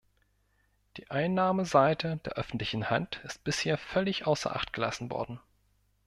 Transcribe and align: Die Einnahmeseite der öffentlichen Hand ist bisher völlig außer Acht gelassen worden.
Die 0.97 1.11
Einnahmeseite 1.11 2.17
der 2.25 2.33
öffentlichen 2.33 2.89
Hand 2.89 3.21
ist 3.23 3.43
bisher 3.43 3.77
völlig 3.77 4.25
außer 4.25 4.55
Acht 4.55 4.73
gelassen 4.73 5.11
worden. 5.11 5.39